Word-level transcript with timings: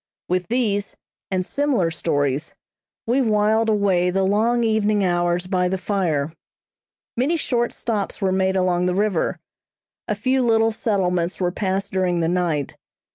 With 0.27 0.47
these, 0.47 0.95
and 1.29 1.45
similar 1.45 1.91
stories, 1.91 2.55
we 3.05 3.21
whiled 3.21 3.69
away 3.69 4.09
the 4.09 4.23
long 4.23 4.63
evening 4.63 5.03
hours 5.05 5.45
by 5.45 5.67
the 5.67 5.77
fire. 5.77 6.33
Many 7.15 7.37
short 7.37 7.71
stops 7.71 8.19
were 8.19 8.31
made 8.31 8.55
along 8.55 8.87
the 8.87 8.95
river. 8.95 9.37
A 10.07 10.15
few 10.15 10.41
little 10.41 10.71
settlements 10.71 11.39
were 11.39 11.51
passed 11.51 11.91
during 11.91 12.19
the 12.19 12.27
night. 12.27 12.75